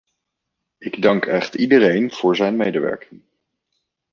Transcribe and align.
Ik 0.77 1.01
dank 1.01 1.25
echt 1.25 1.55
iedereen 1.55 2.11
voor 2.11 2.35
zijn 2.35 2.55
medewerking. 2.55 3.21